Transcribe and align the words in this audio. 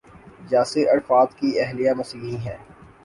Yasir 0.51 0.85
Arafat 0.93 1.29
کی 1.37 1.49
اہلیہ 1.59 1.91
مسیحی 1.97 2.35
ہیں۔ 2.37 2.57